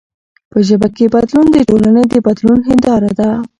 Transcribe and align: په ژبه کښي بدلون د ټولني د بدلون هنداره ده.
په 0.51 0.57
ژبه 0.67 0.87
کښي 0.93 1.07
بدلون 1.15 1.45
د 1.51 1.57
ټولني 1.69 2.03
د 2.11 2.15
بدلون 2.25 2.59
هنداره 2.69 3.11
ده. 3.19 3.29